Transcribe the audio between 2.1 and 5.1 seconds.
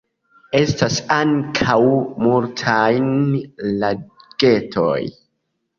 multajn lagetoj.